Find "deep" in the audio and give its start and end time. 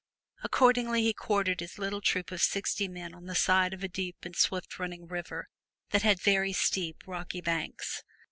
3.87-4.15